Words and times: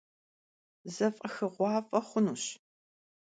Zef'exığuaf'e 0.95 1.99
xhunuş. 2.07 2.43